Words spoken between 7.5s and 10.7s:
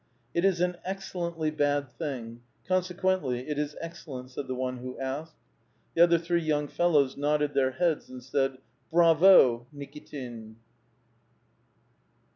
their heads, and said,'' Bravo, Nikitin